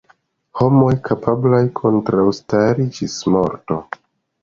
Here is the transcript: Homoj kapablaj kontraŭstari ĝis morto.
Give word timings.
Homoj 0.61 0.93
kapablaj 1.09 1.61
kontraŭstari 1.83 2.91
ĝis 2.99 3.23
morto. 3.37 3.83